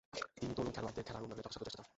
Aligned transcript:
তিনি 0.37 0.51
তরুণ 0.57 0.71
খেলোয়াড়দের 0.75 1.05
খেলার 1.07 1.23
উন্নয়নে 1.23 1.41
যথাসাথ্য 1.43 1.59
চেষ্টা 1.65 1.75
চালান। 1.77 1.89